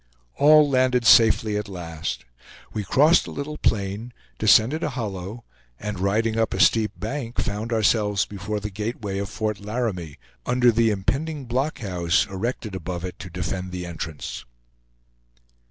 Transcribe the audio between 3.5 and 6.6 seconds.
plain, descended a hollow, and riding up a